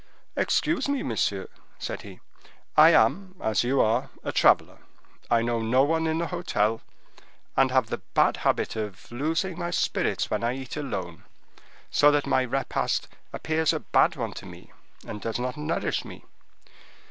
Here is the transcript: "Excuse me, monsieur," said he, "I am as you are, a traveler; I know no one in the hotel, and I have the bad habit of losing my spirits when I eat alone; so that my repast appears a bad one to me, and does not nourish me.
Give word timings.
"Excuse 0.35 0.89
me, 0.89 1.03
monsieur," 1.03 1.47
said 1.77 2.01
he, 2.01 2.21
"I 2.75 2.89
am 2.89 3.35
as 3.39 3.63
you 3.63 3.79
are, 3.81 4.09
a 4.23 4.31
traveler; 4.31 4.79
I 5.29 5.43
know 5.43 5.61
no 5.61 5.83
one 5.83 6.07
in 6.07 6.17
the 6.17 6.25
hotel, 6.25 6.81
and 7.55 7.69
I 7.69 7.75
have 7.75 7.85
the 7.91 7.99
bad 8.15 8.37
habit 8.37 8.75
of 8.75 9.11
losing 9.11 9.59
my 9.59 9.69
spirits 9.69 10.31
when 10.31 10.43
I 10.43 10.55
eat 10.55 10.75
alone; 10.75 11.25
so 11.91 12.09
that 12.09 12.25
my 12.25 12.41
repast 12.41 13.09
appears 13.31 13.73
a 13.73 13.79
bad 13.79 14.15
one 14.15 14.33
to 14.33 14.47
me, 14.47 14.71
and 15.05 15.21
does 15.21 15.37
not 15.37 15.55
nourish 15.55 16.03
me. 16.03 16.25